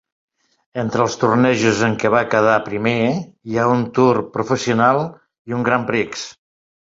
Entre 0.83 1.03
els 1.07 1.17
tornejos 1.23 1.81
en 1.87 1.97
què 2.03 2.11
va 2.15 2.21
quedar 2.31 2.55
primer 2.69 2.95
hi 3.51 3.59
ha 3.59 3.67
un 3.73 3.85
Tour 3.97 4.21
Professional 4.37 5.05
i 5.51 5.57
un 5.59 5.67
Grand 5.69 5.89
Prix. 5.93 6.25